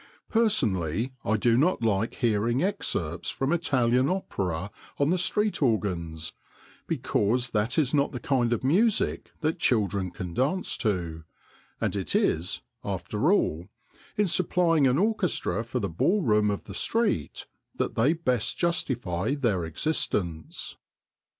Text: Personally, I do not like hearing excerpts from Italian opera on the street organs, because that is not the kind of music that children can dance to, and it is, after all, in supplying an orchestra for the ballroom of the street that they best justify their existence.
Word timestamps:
Personally, 0.31 1.13
I 1.23 1.37
do 1.37 1.55
not 1.55 1.83
like 1.83 2.15
hearing 2.15 2.63
excerpts 2.63 3.29
from 3.29 3.53
Italian 3.53 4.09
opera 4.09 4.71
on 4.97 5.11
the 5.11 5.19
street 5.19 5.61
organs, 5.61 6.33
because 6.87 7.51
that 7.51 7.77
is 7.77 7.93
not 7.93 8.11
the 8.11 8.19
kind 8.19 8.51
of 8.51 8.63
music 8.63 9.29
that 9.41 9.59
children 9.59 10.09
can 10.09 10.33
dance 10.33 10.75
to, 10.77 11.23
and 11.79 11.95
it 11.95 12.15
is, 12.15 12.61
after 12.83 13.31
all, 13.31 13.67
in 14.17 14.27
supplying 14.27 14.87
an 14.87 14.97
orchestra 14.97 15.63
for 15.63 15.79
the 15.79 15.87
ballroom 15.87 16.49
of 16.49 16.63
the 16.63 16.73
street 16.73 17.45
that 17.75 17.93
they 17.93 18.13
best 18.13 18.57
justify 18.57 19.35
their 19.35 19.63
existence. 19.65 20.77